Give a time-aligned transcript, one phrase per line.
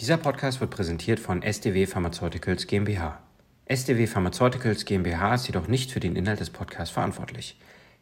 [0.00, 3.20] Dieser Podcast wird präsentiert von SDW Pharmaceuticals GmbH.
[3.66, 7.56] SDW Pharmaceuticals GmbH ist jedoch nicht für den Inhalt des Podcasts verantwortlich.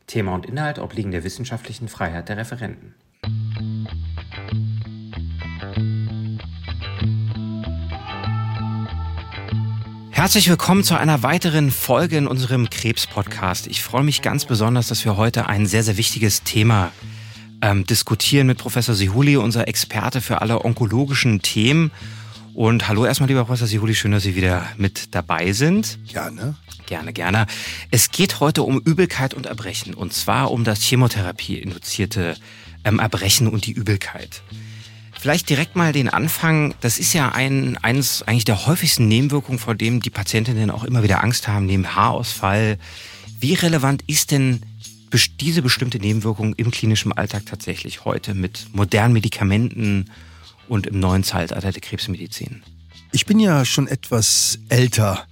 [0.06, 2.94] Thema und Inhalt obliegen der wissenschaftlichen Freiheit der Referenten.
[10.10, 13.66] Herzlich willkommen zu einer weiteren Folge in unserem Krebs-Podcast.
[13.66, 16.92] Ich freue mich ganz besonders, dass wir heute ein sehr, sehr wichtiges Thema
[17.62, 21.90] ähm, diskutieren mit Professor Sihuli, unser Experte für alle onkologischen Themen.
[22.54, 25.98] Und hallo erstmal, lieber Professor Sihuli, schön, dass Sie wieder mit dabei sind.
[26.08, 26.56] Gerne.
[26.86, 27.46] Gerne, gerne.
[27.90, 29.94] Es geht heute um Übelkeit und Erbrechen.
[29.94, 32.36] Und zwar um das Chemotherapie-induzierte
[32.84, 34.42] ähm, Erbrechen und die Übelkeit.
[35.20, 36.74] Vielleicht direkt mal den Anfang.
[36.80, 41.02] Das ist ja ein, eines eigentlich der häufigsten Nebenwirkungen, vor dem die Patientinnen auch immer
[41.02, 42.78] wieder Angst haben, neben Haarausfall.
[43.38, 44.62] Wie relevant ist denn
[45.40, 50.10] diese bestimmte Nebenwirkung im klinischen Alltag tatsächlich heute mit modernen Medikamenten
[50.68, 52.62] und im neuen Zeitalter der Krebsmedizin?
[53.12, 55.26] Ich bin ja schon etwas älter.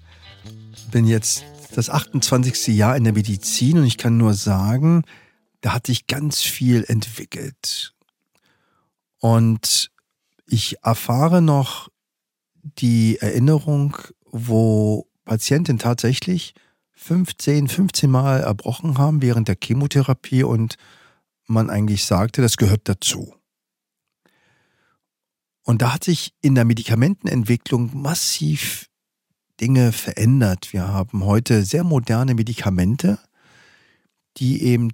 [0.90, 2.68] Bin jetzt das 28.
[2.68, 5.04] Jahr in der Medizin und ich kann nur sagen,
[5.60, 7.94] da hat sich ganz viel entwickelt.
[9.20, 9.90] Und
[10.46, 11.88] ich erfahre noch
[12.62, 16.54] die Erinnerung, wo Patienten tatsächlich
[16.98, 20.76] 15, 15 Mal erbrochen haben während der Chemotherapie und
[21.46, 23.34] man eigentlich sagte, das gehört dazu.
[25.62, 28.86] Und da hat sich in der Medikamentenentwicklung massiv
[29.60, 30.72] Dinge verändert.
[30.72, 33.18] Wir haben heute sehr moderne Medikamente,
[34.36, 34.90] die eben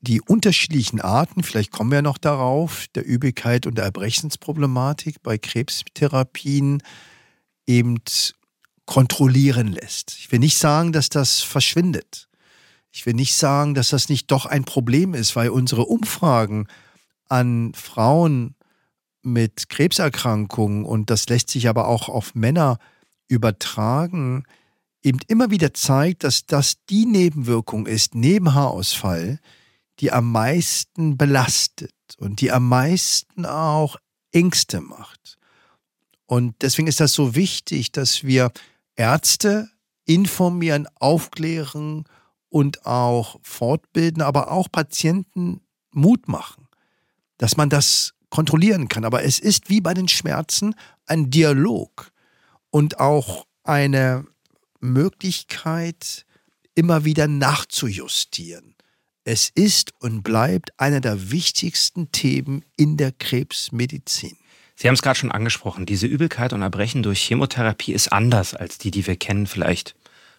[0.00, 6.82] die unterschiedlichen Arten, vielleicht kommen wir noch darauf, der Übelkeit und der Erbrechensproblematik bei Krebstherapien
[7.66, 7.98] eben
[8.90, 10.16] kontrollieren lässt.
[10.18, 12.28] Ich will nicht sagen, dass das verschwindet.
[12.90, 16.66] Ich will nicht sagen, dass das nicht doch ein Problem ist, weil unsere Umfragen
[17.28, 18.56] an Frauen
[19.22, 22.78] mit Krebserkrankungen und das lässt sich aber auch auf Männer
[23.28, 24.42] übertragen,
[25.04, 29.38] eben immer wieder zeigt, dass das die Nebenwirkung ist, neben Haarausfall,
[30.00, 33.98] die am meisten belastet und die am meisten auch
[34.32, 35.38] Ängste macht.
[36.26, 38.50] Und deswegen ist das so wichtig, dass wir
[39.00, 39.70] Ärzte
[40.04, 42.04] informieren, aufklären
[42.50, 46.68] und auch fortbilden, aber auch Patienten Mut machen,
[47.38, 49.06] dass man das kontrollieren kann.
[49.06, 50.74] Aber es ist wie bei den Schmerzen
[51.06, 52.12] ein Dialog
[52.68, 54.26] und auch eine
[54.80, 56.26] Möglichkeit,
[56.74, 58.74] immer wieder nachzujustieren.
[59.24, 64.36] Es ist und bleibt einer der wichtigsten Themen in der Krebsmedizin.
[64.80, 68.78] Sie haben es gerade schon angesprochen, diese Übelkeit und Erbrechen durch Chemotherapie ist anders als
[68.78, 69.94] die, die wir kennen, vielleicht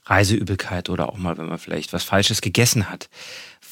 [0.06, 3.08] Reiseübelkeit oder auch mal, wenn man vielleicht was Falsches gegessen hat.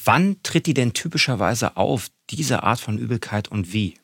[0.06, 3.96] Wann tritt die denn typischerweise auf, diese Art von Übelkeit und wie?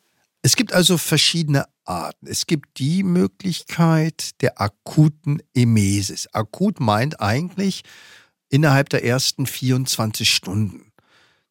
[0.42, 2.26] Es gibt also verschiedene Arten.
[2.26, 6.34] Es gibt die Möglichkeit der akuten Emesis.
[6.34, 7.84] Akut meint eigentlich
[8.50, 10.92] innerhalb der ersten 24 Stunden.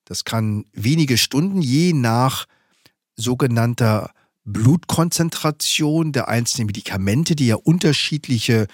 [0.07, 2.47] Das kann wenige Stunden je nach
[3.15, 4.11] sogenannter
[4.45, 8.67] Blutkonzentration der einzelnen Medikamente, die ja unterschiedliche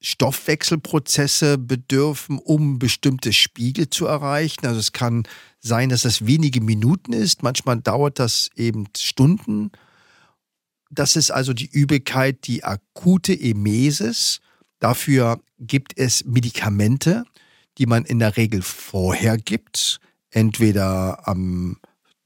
[0.00, 4.66] Stoffwechselprozesse bedürfen, um bestimmte Spiegel zu erreichen.
[4.66, 5.24] Also es kann
[5.60, 9.70] sein, dass das wenige Minuten ist, manchmal dauert das eben Stunden.
[10.90, 14.40] Das ist also die Übelkeit, die akute Emesis.
[14.80, 17.24] Dafür gibt es Medikamente,
[17.78, 21.78] die man in der Regel vorher gibt, entweder am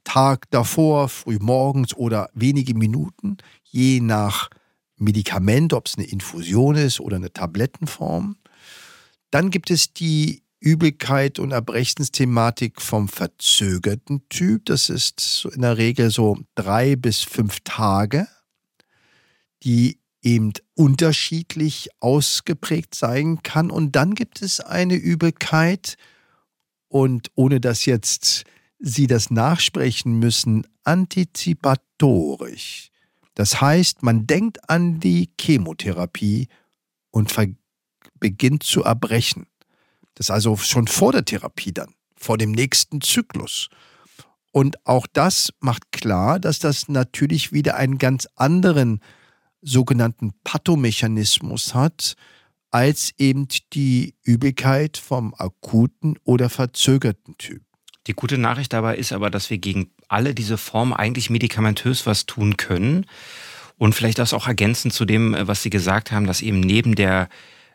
[0.07, 4.49] Tag davor, früh morgens oder wenige Minuten, je nach
[4.97, 8.37] Medikament, ob es eine Infusion ist oder eine Tablettenform.
[9.31, 14.67] Dann gibt es die Übelkeit und Erbrechensthematik vom verzögerten Typ.
[14.67, 18.29] Das ist in der Regel so drei bis fünf Tage,
[19.65, 23.71] die eben unterschiedlich ausgeprägt sein kann.
[23.71, 25.99] Und dann gibt es eine Übelkeit,
[26.89, 28.45] und ohne dass jetzt
[28.79, 32.91] Sie das nachsprechen müssen, antizipatorisch.
[33.35, 36.49] Das heißt, man denkt an die Chemotherapie
[37.11, 37.35] und
[38.19, 39.47] beginnt zu erbrechen.
[40.15, 43.69] Das ist also schon vor der Therapie dann, vor dem nächsten Zyklus.
[44.53, 49.01] Und auch das macht klar, dass das natürlich wieder einen ganz anderen
[49.61, 52.15] sogenannten Pathomechanismus hat,
[52.71, 57.66] als eben die Übelkeit vom akuten oder verzögerten Typ.
[58.07, 62.27] Die gute Nachricht dabei ist aber, dass wir gegen alle diese Formen eigentlich medikamentös was
[62.27, 63.07] tun können.
[63.79, 66.95] Und vielleicht das auch ergänzend zu dem, äh, was Sie gesagt haben, dass eben neben
[66.95, 67.29] der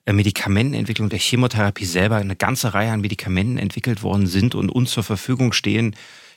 [0.05, 4.91] äh, Medikamentenentwicklung der Chemotherapie selber eine ganze Reihe an Medikamenten entwickelt worden sind und uns
[4.91, 5.95] zur Verfügung stehen,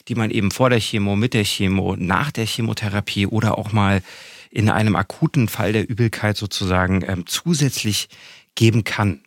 [0.09, 4.03] die man eben vor der Chemo, mit der Chemo, nach der Chemotherapie oder auch mal
[4.51, 8.09] in einem akuten Fall der Übelkeit sozusagen ähm, zusätzlich
[8.55, 9.21] geben kann.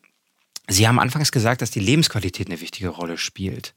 [0.70, 3.74] Sie haben anfangs gesagt, dass die Lebensqualität eine wichtige Rolle spielt.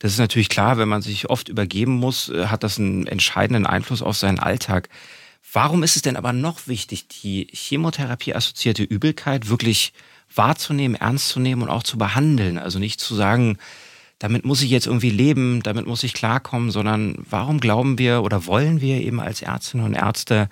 [0.00, 3.64] Das ist natürlich klar, wenn man sich oft übergeben muss, äh, hat das einen entscheidenden
[3.64, 4.88] Einfluss auf seinen Alltag.
[5.52, 9.92] Warum ist es denn aber noch wichtig, die Chemotherapie-assoziierte Übelkeit wirklich
[10.34, 12.58] wahrzunehmen, ernst zu nehmen und auch zu behandeln?
[12.58, 13.58] Also nicht zu sagen,
[14.18, 18.46] damit muss ich jetzt irgendwie leben, damit muss ich klarkommen, sondern warum glauben wir oder
[18.46, 20.48] wollen wir eben als Ärztinnen und Ärzte,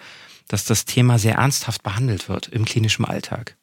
[0.49, 3.57] dass das Thema sehr ernsthaft behandelt wird im klinischen Alltag?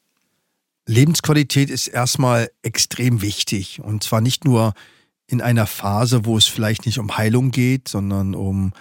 [0.88, 4.72] Lebensqualität ist erstmal extrem wichtig und zwar nicht nur
[5.26, 8.72] in einer Phase, wo es vielleicht nicht um Heilung geht, sondern um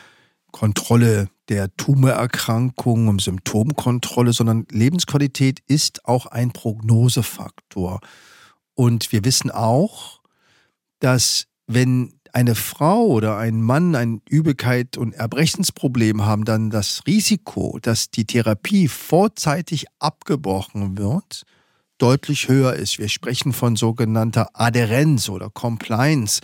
[0.54, 8.00] Kontrolle der Tumorerkrankung, um Symptomkontrolle, sondern Lebensqualität ist auch ein Prognosefaktor.
[8.74, 10.22] Und wir wissen auch,
[11.00, 17.80] dass wenn eine Frau oder ein Mann ein Übelkeit und Erbrechensproblem haben, dann das Risiko,
[17.82, 21.44] dass die Therapie vorzeitig abgebrochen wird,
[21.98, 23.00] deutlich höher ist.
[23.00, 26.42] Wir sprechen von sogenannter Adherenz oder Compliance.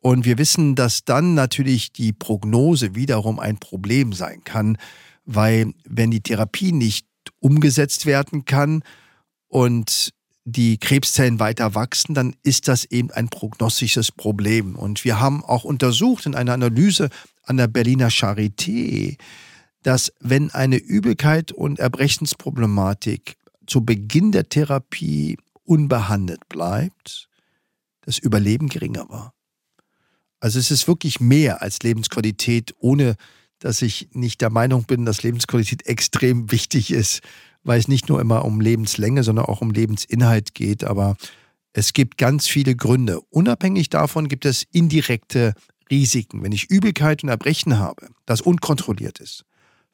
[0.00, 4.76] Und wir wissen, dass dann natürlich die Prognose wiederum ein Problem sein kann,
[5.24, 7.06] weil wenn die Therapie nicht
[7.40, 8.82] umgesetzt werden kann
[9.48, 10.12] und
[10.44, 14.76] die Krebszellen weiter wachsen, dann ist das eben ein prognostisches Problem.
[14.76, 17.08] Und wir haben auch untersucht in einer Analyse
[17.42, 19.16] an der Berliner Charité,
[19.82, 27.28] dass wenn eine Übelkeit und Erbrechensproblematik zu Beginn der Therapie unbehandelt bleibt,
[28.02, 29.32] das Überleben geringer war.
[30.40, 33.16] Also es ist wirklich mehr als Lebensqualität, ohne
[33.58, 37.22] dass ich nicht der Meinung bin, dass Lebensqualität extrem wichtig ist,
[37.62, 40.84] weil es nicht nur immer um Lebenslänge, sondern auch um Lebensinhalt geht.
[40.84, 41.16] Aber
[41.72, 43.20] es gibt ganz viele Gründe.
[43.30, 45.54] Unabhängig davon gibt es indirekte
[45.90, 46.42] Risiken.
[46.42, 49.44] Wenn ich Übelkeit und Erbrechen habe, das unkontrolliert ist,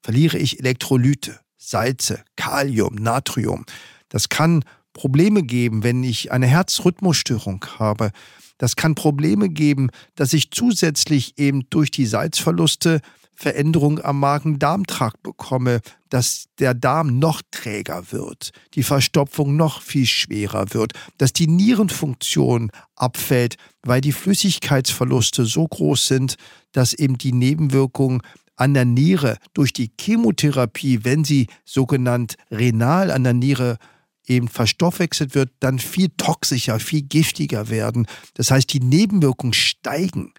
[0.02, 3.64] verliere ich Elektrolyte, Salze, Kalium, Natrium.
[4.08, 4.64] Das kann
[4.94, 8.10] Probleme geben, wenn ich eine Herzrhythmusstörung habe.
[8.58, 13.00] Das kann Probleme geben, dass ich zusätzlich eben durch die Salzverluste
[13.40, 15.80] Veränderungen am Magen-Darm-Trakt bekomme,
[16.10, 22.70] dass der Darm noch träger wird, die Verstopfung noch viel schwerer wird, dass die Nierenfunktion
[22.96, 26.34] abfällt, weil die Flüssigkeitsverluste so groß sind,
[26.72, 28.20] dass eben die Nebenwirkungen
[28.60, 33.78] an der Niere durch die Chemotherapie, wenn sie sogenannt renal an der Niere
[34.26, 38.06] eben verstoffwechselt wird, dann viel toxischer, viel giftiger werden.
[38.34, 40.34] Das heißt, die Nebenwirkungen steigen.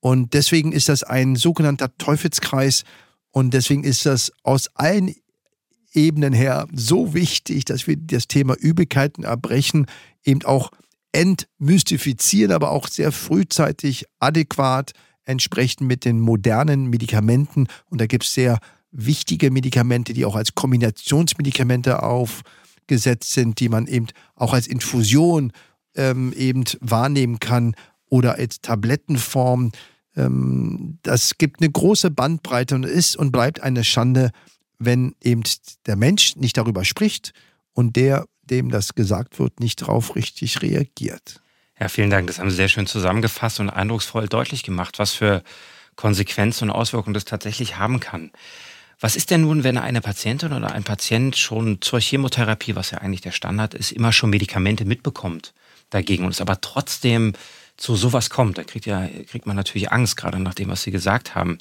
[0.00, 2.84] Und deswegen ist das ein sogenannter Teufelskreis.
[3.30, 5.14] Und deswegen ist das aus allen
[5.94, 9.86] Ebenen her so wichtig, dass wir das Thema Übelkeiten erbrechen
[10.22, 10.70] eben auch
[11.12, 14.92] entmystifizieren, aber auch sehr frühzeitig adäquat
[15.24, 17.66] entsprechend mit den modernen Medikamenten.
[17.90, 18.58] Und da gibt es sehr
[18.90, 24.06] wichtige Medikamente, die auch als Kombinationsmedikamente aufgesetzt sind, die man eben
[24.36, 25.52] auch als Infusion
[25.96, 27.74] ähm, eben wahrnehmen kann
[28.08, 29.72] oder als Tablettenform.
[30.16, 34.30] Ähm, das gibt eine große Bandbreite und ist und bleibt eine Schande,
[34.78, 35.42] wenn eben
[35.86, 37.32] der Mensch nicht darüber spricht
[37.72, 41.42] und der, dem das gesagt wird, nicht darauf richtig reagiert.
[41.84, 42.28] Ja, vielen Dank.
[42.28, 45.42] Das haben Sie sehr schön zusammengefasst und eindrucksvoll deutlich gemacht, was für
[45.96, 48.30] Konsequenzen und Auswirkungen das tatsächlich haben kann.
[49.00, 53.02] Was ist denn nun, wenn eine Patientin oder ein Patient schon zur Chemotherapie, was ja
[53.02, 55.52] eigentlich der Standard ist, immer schon Medikamente mitbekommt
[55.90, 57.34] dagegen und es aber trotzdem
[57.76, 58.56] zu sowas kommt?
[58.56, 61.58] Da kriegt, ja, kriegt man natürlich Angst, gerade nach dem, was Sie gesagt haben.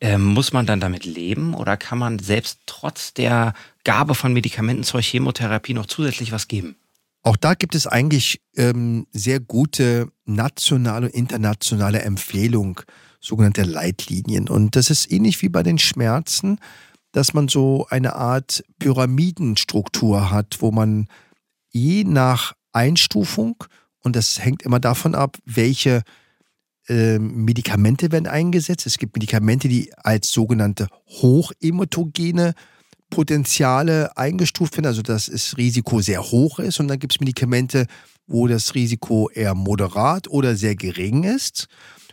[0.00, 3.52] Ähm, muss man dann damit leben oder kann man selbst trotz der
[3.84, 6.76] Gabe von Medikamenten zur Chemotherapie noch zusätzlich was geben?
[7.22, 12.76] Auch da gibt es eigentlich ähm, sehr gute nationale und internationale Empfehlungen,
[13.20, 14.48] sogenannte Leitlinien.
[14.48, 16.58] Und das ist ähnlich wie bei den Schmerzen,
[17.12, 21.08] dass man so eine Art Pyramidenstruktur hat, wo man
[21.70, 23.56] je nach Einstufung,
[24.00, 26.02] und das hängt immer davon ab, welche
[26.88, 28.86] äh, Medikamente werden eingesetzt.
[28.86, 32.54] Es gibt Medikamente, die als sogenannte hochemotogene
[33.10, 36.80] Potenziale eingestuft werden, also dass das Risiko sehr hoch ist.
[36.80, 37.86] Und dann gibt es Medikamente,
[38.26, 41.66] wo das Risiko eher moderat oder sehr gering ist.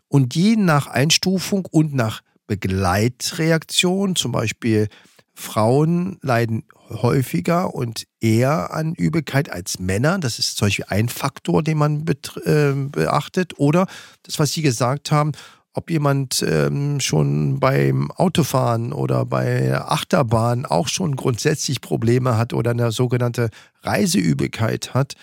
[0.08, 4.88] Und je nach Einstufung und nach Begleitreaktion, zum Beispiel
[5.34, 10.20] Frauen leiden häufiger und eher an Übelkeit als Männer.
[10.20, 12.06] Das ist zum Beispiel ein Faktor, den man
[12.46, 13.60] äh, beachtet.
[13.60, 13.88] Oder
[14.24, 15.34] das, was Sie gesagt haben,
[15.76, 22.72] ob jemand ähm, schon beim Autofahren oder bei Achterbahn auch schon grundsätzlich Probleme hat oder
[22.72, 23.50] eine sogenannte
[23.84, 25.16] Reiseübelkeit hat.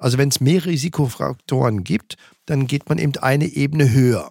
[0.00, 4.30] Also wenn es mehr Risikofaktoren gibt, dann geht man eben eine Ebene höher.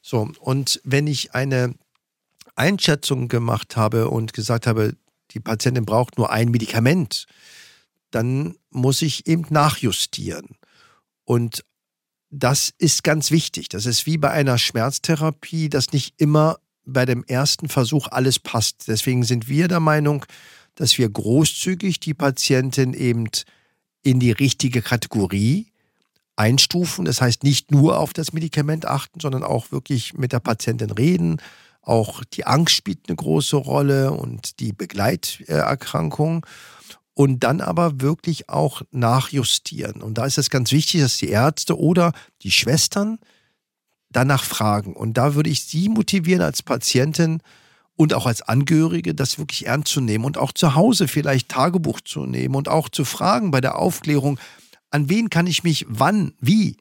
[0.00, 1.74] So, und wenn ich eine
[2.56, 4.94] Einschätzung gemacht habe und gesagt habe,
[5.32, 7.26] die Patientin braucht nur ein Medikament,
[8.10, 10.56] dann muss ich eben nachjustieren.
[11.24, 11.66] Und
[12.30, 13.68] das ist ganz wichtig.
[13.68, 18.88] Das ist wie bei einer Schmerztherapie, dass nicht immer bei dem ersten Versuch alles passt.
[18.88, 20.24] Deswegen sind wir der Meinung,
[20.74, 23.28] dass wir großzügig die Patientin eben
[24.02, 25.72] in die richtige Kategorie
[26.36, 27.04] einstufen.
[27.04, 31.42] Das heißt, nicht nur auf das Medikament achten, sondern auch wirklich mit der Patientin reden.
[31.82, 36.46] Auch die Angst spielt eine große Rolle und die Begleiterkrankung.
[37.18, 40.02] Und dann aber wirklich auch nachjustieren.
[40.02, 43.18] Und da ist es ganz wichtig, dass die Ärzte oder die Schwestern
[44.08, 44.92] danach fragen.
[44.94, 47.42] Und da würde ich Sie motivieren als Patientin
[47.96, 52.00] und auch als Angehörige, das wirklich ernst zu nehmen und auch zu Hause vielleicht Tagebuch
[52.02, 54.38] zu nehmen und auch zu fragen bei der Aufklärung,
[54.90, 56.76] an wen kann ich mich wann, wie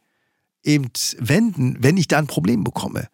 [0.62, 3.08] eben wenden, wenn ich da ein Problem bekomme.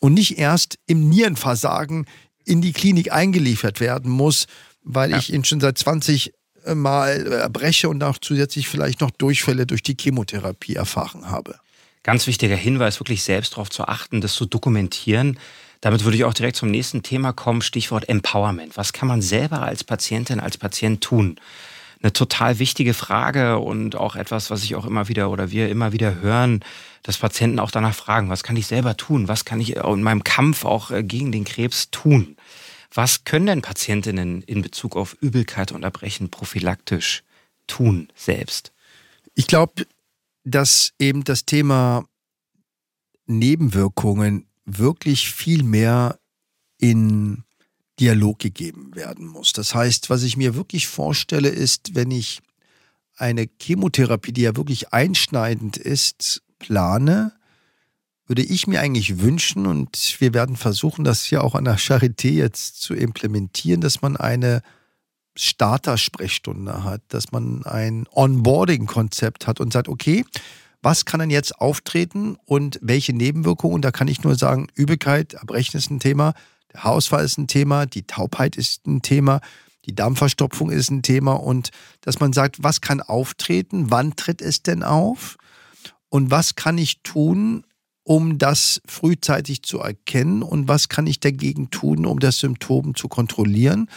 [0.00, 2.06] Und nicht erst im Nierenversagen
[2.44, 4.48] in die Klinik eingeliefert werden muss,
[4.82, 5.18] weil ja.
[5.18, 6.32] ich ihn schon seit 20 äh,
[6.74, 11.56] Mal erbreche und auch zusätzlich vielleicht noch Durchfälle durch die Chemotherapie erfahren habe.
[12.02, 15.38] Ganz wichtiger Hinweis, wirklich selbst darauf zu achten, das zu dokumentieren.
[15.80, 18.76] Damit würde ich auch direkt zum nächsten Thema kommen, Stichwort Empowerment.
[18.76, 21.36] Was kann man selber als Patientin, als Patient tun?
[22.04, 25.92] eine total wichtige Frage und auch etwas, was ich auch immer wieder oder wir immer
[25.92, 26.60] wieder hören,
[27.02, 29.26] dass Patienten auch danach fragen, was kann ich selber tun?
[29.26, 32.36] Was kann ich in meinem Kampf auch äh, gegen den Krebs tun?
[32.94, 37.24] Was können denn Patientinnen in Bezug auf Übelkeit und Erbrechen prophylaktisch
[37.66, 38.72] tun selbst?
[39.34, 39.86] Ich glaube,
[40.44, 42.06] dass eben das Thema
[43.26, 46.20] Nebenwirkungen wirklich viel mehr
[46.78, 47.42] in
[47.98, 49.52] Dialog gegeben werden muss.
[49.52, 52.42] Das heißt, was ich mir wirklich vorstelle, ist, wenn ich
[53.16, 57.32] eine Chemotherapie, die ja wirklich einschneidend ist, plane,
[58.26, 62.30] würde ich mir eigentlich wünschen, und wir werden versuchen, das hier auch an der Charité
[62.30, 64.62] jetzt zu implementieren, dass man eine
[65.36, 70.24] Starter-Sprechstunde hat, dass man ein Onboarding-Konzept hat und sagt, okay,
[70.80, 73.82] was kann denn jetzt auftreten und welche Nebenwirkungen?
[73.82, 76.34] Da kann ich nur sagen, Übelkeit, Erbrechen ist ein Thema,
[76.72, 79.40] der Haarausfall ist ein Thema, die Taubheit ist ein Thema,
[79.86, 84.62] die Darmverstopfung ist ein Thema und dass man sagt, was kann auftreten, wann tritt es
[84.62, 85.36] denn auf
[86.10, 87.64] und was kann ich tun,
[88.04, 93.08] um das frühzeitig zu erkennen und was kann ich dagegen tun, um das Symptom zu
[93.08, 93.88] kontrollieren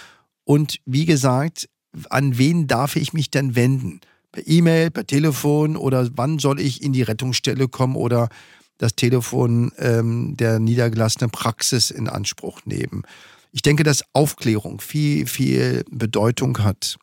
[0.47, 1.69] und wie gesagt,
[2.09, 3.99] an wen darf ich mich denn wenden?
[4.31, 8.29] Per E-Mail, per Telefon oder wann soll ich in die Rettungsstelle kommen oder
[8.77, 13.03] das Telefon ähm, der niedergelassenen Praxis in Anspruch nehmen.
[13.51, 16.97] Ich denke, dass Aufklärung viel, viel Bedeutung hat.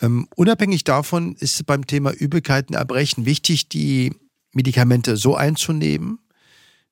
[0.00, 4.14] Ähm, unabhängig davon ist beim Thema Übelkeiten, Erbrechen wichtig, die
[4.56, 6.18] Medikamente so einzunehmen,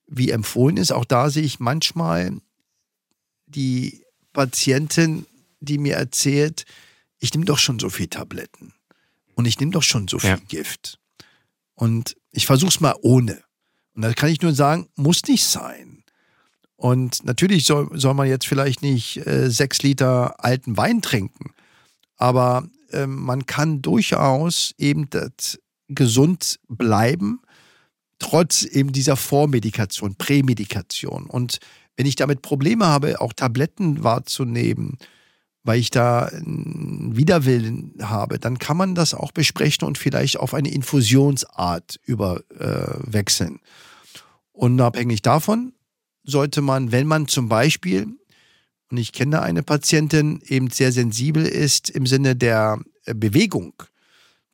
[0.07, 0.93] wie empfohlen ist.
[0.93, 2.37] Auch da sehe ich manchmal
[3.47, 4.05] die
[4.35, 5.25] Patientin,
[5.61, 6.67] die mir erzählt,
[7.21, 8.75] ich nehme doch schon so viel Tabletten
[9.35, 10.37] und ich nehme doch schon so viel ja.
[10.47, 10.99] Gift.
[11.75, 13.43] Und ich versuche es mal ohne.
[13.95, 16.05] Und da kann ich nur sagen, muss nicht sein.
[16.77, 21.55] Und natürlich soll, soll man jetzt vielleicht nicht äh, sechs Liter alten Wein trinken,
[22.17, 27.41] aber äh, man kann durchaus eben das gesund bleiben,
[28.19, 31.27] trotz eben dieser Vormedikation, Prämedikation.
[31.27, 31.61] Und
[31.97, 34.99] wenn ich damit Probleme habe, auch Tabletten wahrzunehmen,
[35.63, 40.53] weil ich da einen Widerwillen habe, dann kann man das auch besprechen und vielleicht auf
[40.53, 43.57] eine Infusionsart überwechseln.
[43.57, 43.69] Äh,
[44.53, 45.73] Unabhängig davon
[46.23, 48.07] sollte man, wenn man zum Beispiel,
[48.91, 53.75] und ich kenne eine Patientin, eben sehr sensibel ist im Sinne der äh, Bewegung,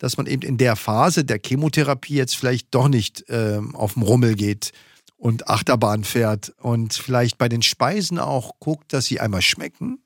[0.01, 4.03] dass man eben in der Phase der Chemotherapie jetzt vielleicht doch nicht äh, auf dem
[4.03, 4.73] Rummel geht
[5.17, 10.03] und Achterbahn fährt und vielleicht bei den Speisen auch guckt, dass sie einmal schmecken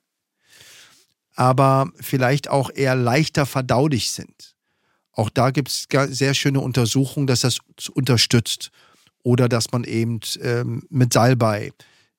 [1.34, 4.54] aber vielleicht auch eher leichter verdaulich sind.
[5.12, 5.86] Auch da gibt es
[6.16, 7.58] sehr schöne Untersuchungen, dass das
[7.92, 8.70] unterstützt.
[9.22, 11.72] Oder dass man eben ähm, mit Salbei,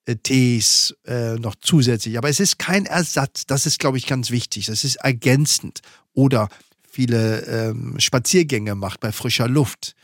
[0.06, 2.18] äh, Tees äh, noch zusätzlich.
[2.18, 3.46] Aber es ist kein Ersatz.
[3.46, 4.66] Das ist, glaube ich, ganz wichtig.
[4.66, 5.82] Das ist ergänzend.
[6.14, 6.50] Oder
[6.96, 9.96] viele ähm, Spaziergänge macht bei frischer Luft.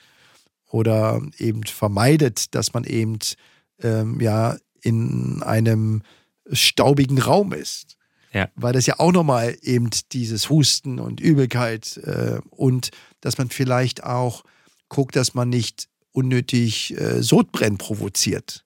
[0.70, 3.20] Oder eben vermeidet, dass man eben
[3.82, 6.02] ähm, ja in einem
[6.52, 7.98] staubigen Raum ist
[8.34, 8.50] ja.
[8.56, 14.04] Weil das ja auch nochmal eben dieses Husten und Übelkeit äh, und dass man vielleicht
[14.04, 14.44] auch
[14.90, 18.66] guckt, dass man nicht unnötig äh, Sodbrennen provoziert.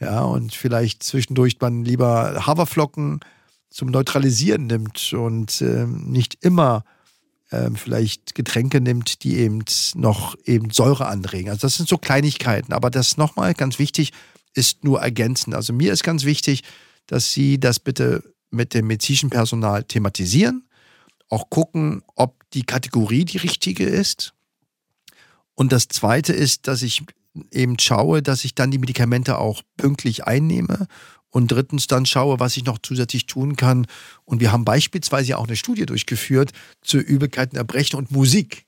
[0.00, 3.20] Ja, und vielleicht zwischendurch man lieber Haferflocken
[3.70, 6.84] zum Neutralisieren nimmt und äh, nicht immer
[7.52, 11.50] äh, vielleicht Getränke nimmt, die eben noch eben Säure anregen.
[11.50, 14.12] Also das sind so Kleinigkeiten, aber das nochmal ganz wichtig
[14.54, 15.54] ist nur ergänzend.
[15.54, 16.62] Also mir ist ganz wichtig,
[17.06, 20.66] dass Sie das bitte mit dem medizinischen Personal thematisieren,
[21.28, 24.34] auch gucken, ob die Kategorie die richtige ist.
[25.54, 27.02] Und das Zweite ist, dass ich
[27.50, 30.86] eben schaue, dass ich dann die Medikamente auch pünktlich einnehme
[31.32, 33.86] und drittens dann schaue, was ich noch zusätzlich tun kann.
[34.24, 38.66] Und wir haben beispielsweise auch eine Studie durchgeführt zu Übelkeiten, Erbrechen und Musik.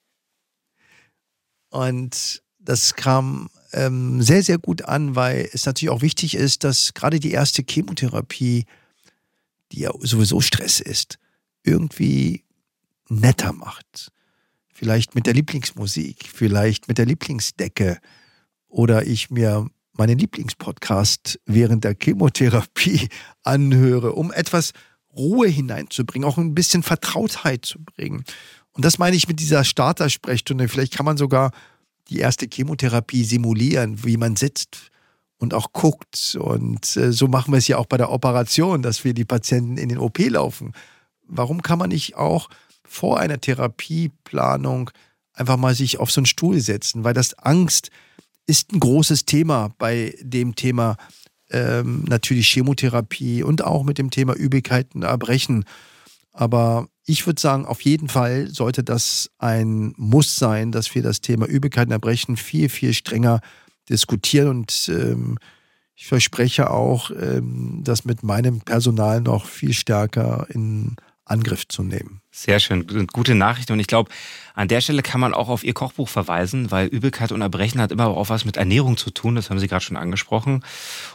[1.68, 6.94] Und das kam ähm, sehr, sehr gut an, weil es natürlich auch wichtig ist, dass
[6.94, 8.64] gerade die erste Chemotherapie,
[9.73, 11.18] die ja sowieso Stress ist,
[11.64, 12.44] irgendwie
[13.11, 14.11] netter macht.
[14.73, 17.99] Vielleicht mit der Lieblingsmusik, vielleicht mit der Lieblingsdecke
[18.68, 23.08] oder ich mir meinen Lieblingspodcast während der Chemotherapie
[23.42, 24.72] anhöre, um etwas
[25.16, 28.24] Ruhe hineinzubringen, auch ein bisschen Vertrautheit zu bringen.
[28.72, 30.68] Und das meine ich mit dieser Starter-Sprechstunde.
[30.68, 31.52] Vielleicht kann man sogar
[32.08, 34.90] die erste Chemotherapie simulieren, wie man sitzt
[35.38, 36.36] und auch guckt.
[36.38, 39.78] Und äh, so machen wir es ja auch bei der Operation, dass wir die Patienten
[39.78, 40.72] in den OP laufen.
[41.22, 42.48] Warum kann man nicht auch
[42.84, 44.90] vor einer Therapieplanung
[45.32, 47.04] einfach mal sich auf so einen Stuhl setzen?
[47.04, 47.90] Weil das Angst
[48.46, 50.96] ist ein großes Thema bei dem Thema
[51.50, 55.64] ähm, natürlich Chemotherapie und auch mit dem Thema Übelkeiten, Erbrechen.
[56.32, 61.20] Aber ich würde sagen, auf jeden Fall sollte das ein Muss sein, dass wir das
[61.20, 63.40] Thema Übelkeiten, Erbrechen viel, viel strenger
[63.88, 64.48] diskutieren.
[64.48, 65.38] Und ähm,
[65.94, 70.96] ich verspreche auch, ähm, das mit meinem Personal noch viel stärker in
[71.26, 72.21] Angriff zu nehmen.
[72.31, 73.71] Sehr schön, gute Nachricht.
[73.71, 74.11] Und ich glaube,
[74.54, 77.93] an der Stelle kann man auch auf Ihr Kochbuch verweisen, weil Übelkeit und Erbrechen hat
[77.93, 79.35] immer auch was mit Ernährung zu tun.
[79.35, 80.64] Das haben Sie gerade schon angesprochen.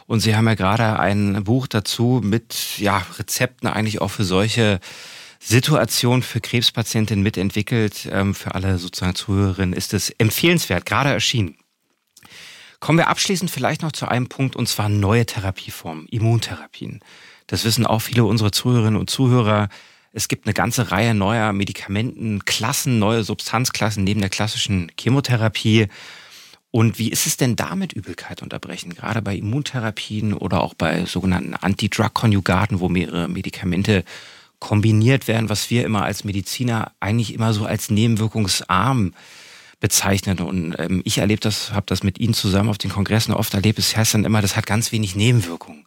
[0.06, 4.80] Und Sie haben ja gerade ein Buch dazu mit ja, Rezepten eigentlich auch für solche
[5.38, 8.08] Situationen für Krebspatientinnen mitentwickelt.
[8.10, 11.56] Ähm, für alle sozusagen Zuhörerinnen ist es empfehlenswert, gerade erschienen.
[12.80, 17.00] Kommen wir abschließend vielleicht noch zu einem Punkt, und zwar neue Therapieformen, Immuntherapien.
[17.46, 19.68] Das wissen auch viele unserer Zuhörerinnen und Zuhörer.
[20.12, 25.86] Es gibt eine ganze Reihe neuer Medikamentenklassen, neue Substanzklassen neben der klassischen Chemotherapie.
[26.72, 28.94] Und wie ist es denn da mit Übelkeit unterbrechen?
[28.94, 34.04] Gerade bei Immuntherapien oder auch bei sogenannten Anti-Drug-Konjugaten, wo mehrere Medikamente
[34.58, 39.14] kombiniert werden, was wir immer als Mediziner eigentlich immer so als nebenwirkungsarm
[39.78, 40.40] bezeichnen.
[40.40, 43.78] Und ähm, ich erlebe das, habe das mit Ihnen zusammen auf den Kongressen oft erlebt.
[43.78, 45.86] Es heißt dann immer, das hat ganz wenig Nebenwirkungen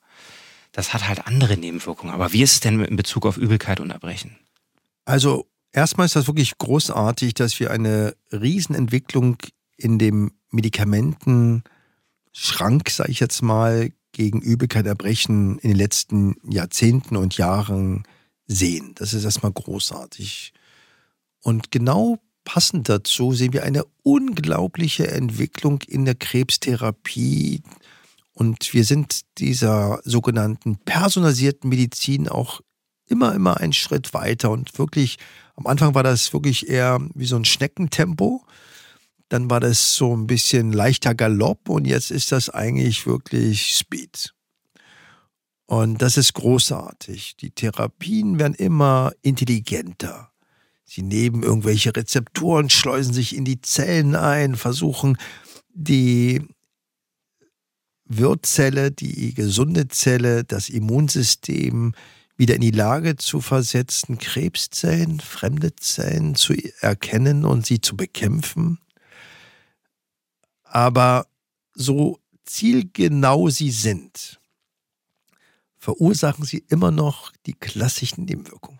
[0.74, 2.14] das hat halt andere Nebenwirkungen.
[2.14, 4.36] Aber wie ist es denn in Bezug auf Übelkeit und Erbrechen?
[5.06, 9.38] Also erstmal ist das wirklich großartig, dass wir eine Riesenentwicklung
[9.78, 11.64] in dem Medikamentenschrank,
[12.90, 18.04] sage ich jetzt mal, gegen Übelkeit, Erbrechen in den letzten Jahrzehnten und Jahren
[18.48, 18.94] sehen.
[18.96, 20.54] Das ist erstmal großartig.
[21.42, 27.62] Und genau passend dazu sehen wir eine unglaubliche Entwicklung in der Krebstherapie,
[28.34, 32.62] und wir sind dieser sogenannten personalisierten Medizin auch
[33.08, 34.50] immer, immer einen Schritt weiter.
[34.50, 35.18] Und wirklich,
[35.56, 38.44] am Anfang war das wirklich eher wie so ein Schneckentempo.
[39.30, 44.34] Dann war das so ein bisschen leichter Galopp und jetzt ist das eigentlich wirklich Speed.
[45.66, 47.38] Und das ist großartig.
[47.38, 50.32] Die Therapien werden immer intelligenter.
[50.84, 55.18] Sie nehmen irgendwelche Rezeptoren, schleusen sich in die Zellen ein, versuchen
[55.74, 56.42] die
[58.18, 61.94] Wirtzelle, die gesunde Zelle, das Immunsystem
[62.36, 68.80] wieder in die Lage zu versetzen, Krebszellen, fremde Zellen zu erkennen und sie zu bekämpfen.
[70.64, 71.28] Aber
[71.76, 74.40] so zielgenau sie sind,
[75.78, 78.80] verursachen sie immer noch die klassischen Nebenwirkungen.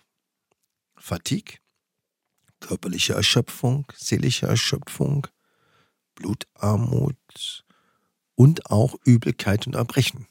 [0.98, 1.58] Fatigue,
[2.60, 5.28] körperliche Erschöpfung, seelische Erschöpfung,
[6.16, 7.63] Blutarmut,
[8.36, 10.28] und auch Übelkeit und Erbrechen.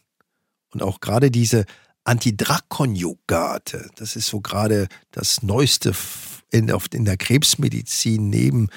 [0.70, 1.64] Und auch gerade diese
[2.04, 5.92] Antidrakkonjugate, das ist so gerade das Neueste
[6.50, 8.68] in, in der Krebsmedizin neben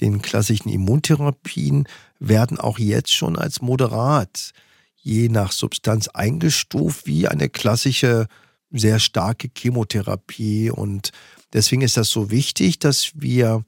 [0.00, 1.86] den klassischen Immuntherapien,
[2.18, 4.52] werden auch jetzt schon als moderat
[5.02, 8.26] je nach Substanz eingestuft wie eine klassische,
[8.70, 10.70] sehr starke Chemotherapie.
[10.70, 11.12] Und
[11.52, 13.64] deswegen ist das so wichtig, dass wir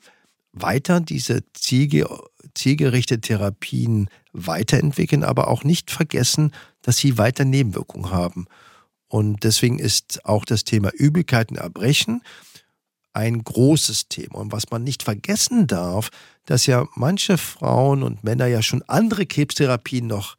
[0.53, 2.07] weiter diese Ziege,
[2.55, 6.53] zielgerichtete Therapien weiterentwickeln, aber auch nicht vergessen,
[6.83, 8.47] dass sie weiter Nebenwirkungen haben.
[9.09, 12.23] Und deswegen ist auch das Thema Übelkeiten, Erbrechen
[13.13, 14.37] ein großes Thema.
[14.37, 16.11] Und was man nicht vergessen darf,
[16.47, 20.37] dass ja manche Frauen und Männer ja schon andere Krebstherapien noch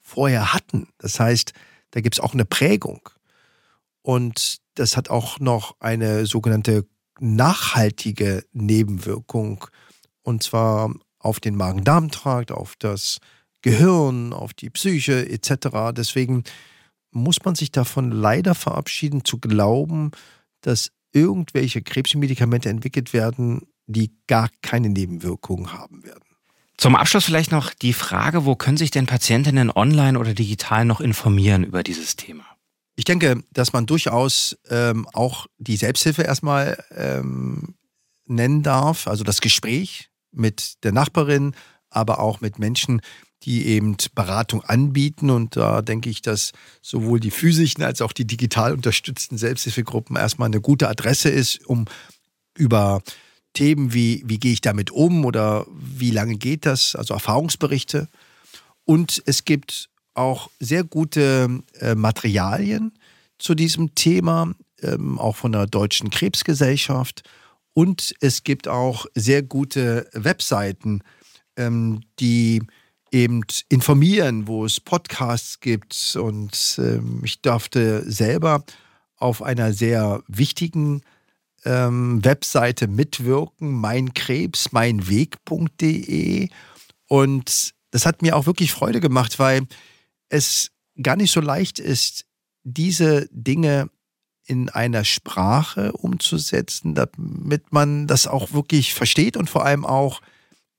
[0.00, 0.88] vorher hatten.
[0.98, 1.52] Das heißt,
[1.90, 3.08] da gibt es auch eine Prägung.
[4.02, 6.86] Und das hat auch noch eine sogenannte
[7.18, 9.66] nachhaltige Nebenwirkung.
[10.22, 13.18] Und zwar auf den Magen-Darm-Trakt, auf das
[13.62, 15.92] Gehirn, auf die Psyche etc.
[15.96, 16.44] Deswegen
[17.12, 20.10] muss man sich davon leider verabschieden, zu glauben,
[20.60, 26.24] dass irgendwelche Krebsmedikamente entwickelt werden, die gar keine Nebenwirkungen haben werden.
[26.78, 31.00] Zum Abschluss vielleicht noch die Frage, wo können sich denn Patientinnen online oder digital noch
[31.00, 32.44] informieren über dieses Thema?
[32.96, 37.74] Ich denke, dass man durchaus ähm, auch die Selbsthilfe erstmal ähm,
[38.26, 41.54] nennen darf, also das Gespräch mit der Nachbarin,
[41.90, 43.00] aber auch mit Menschen,
[43.44, 45.30] die eben Beratung anbieten.
[45.30, 50.46] Und da denke ich, dass sowohl die physischen als auch die digital unterstützten Selbsthilfegruppen erstmal
[50.46, 51.86] eine gute Adresse ist, um
[52.56, 53.02] über
[53.54, 58.08] Themen wie, wie gehe ich damit um oder wie lange geht das, also Erfahrungsberichte.
[58.84, 62.92] Und es gibt auch sehr gute äh, Materialien
[63.38, 67.22] zu diesem Thema, ähm, auch von der Deutschen Krebsgesellschaft.
[67.74, 71.02] Und es gibt auch sehr gute Webseiten,
[71.56, 72.62] ähm, die
[73.10, 76.16] eben informieren, wo es Podcasts gibt.
[76.16, 78.64] Und ähm, ich durfte selber
[79.16, 81.02] auf einer sehr wichtigen
[81.64, 86.48] ähm, Webseite mitwirken, meinkrebs, meinweg.de.
[87.06, 89.66] Und das hat mir auch wirklich Freude gemacht, weil
[90.28, 92.24] es gar nicht so leicht ist,
[92.64, 93.90] diese Dinge
[94.46, 100.20] in einer Sprache umzusetzen, damit man das auch wirklich versteht und vor allem auch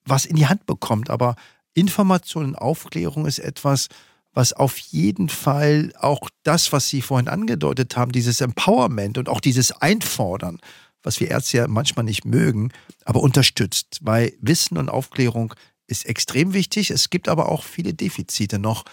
[0.05, 1.09] was in die Hand bekommt.
[1.09, 1.35] Aber
[1.73, 3.87] Information und Aufklärung ist etwas,
[4.33, 9.39] was auf jeden Fall auch das, was Sie vorhin angedeutet haben, dieses Empowerment und auch
[9.39, 10.59] dieses Einfordern,
[11.03, 12.71] was wir Ärzte ja manchmal nicht mögen,
[13.05, 15.53] aber unterstützt, weil Wissen und Aufklärung
[15.87, 16.89] ist extrem wichtig.
[16.89, 18.85] Es gibt aber auch viele Defizite noch.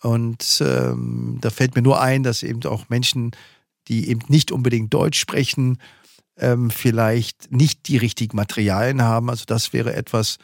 [0.00, 3.30] Und ähm, da fällt mir nur ein, dass eben auch Menschen,
[3.88, 5.78] die eben nicht unbedingt Deutsch sprechen,
[6.36, 9.30] ähm, vielleicht nicht die richtigen Materialien haben.
[9.30, 10.38] Also das wäre etwas,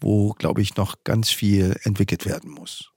[0.00, 2.90] wo, glaube ich, noch ganz viel entwickelt werden muss.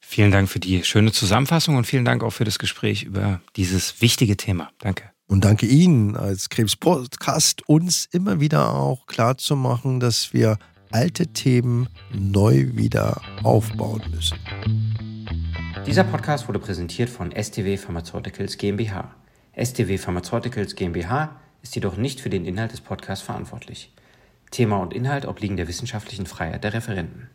[0.00, 4.02] Vielen Dank für die schöne Zusammenfassung und vielen Dank auch für das Gespräch über dieses
[4.02, 4.70] wichtige Thema.
[4.78, 5.10] Danke.
[5.26, 10.58] Und danke Ihnen als Krebs-Podcast, uns immer wieder auch klar zu machen, dass wir
[10.90, 14.38] alte Themen neu wieder aufbauen müssen.
[15.86, 19.14] Dieser Podcast wurde präsentiert von STW Pharmaceuticals GmbH.
[19.56, 23.92] STW Pharmaceuticals GmbH ist jedoch nicht für den Inhalt des Podcasts verantwortlich.
[24.50, 27.28] Thema und Inhalt obliegen der wissenschaftlichen Freiheit der Referenten.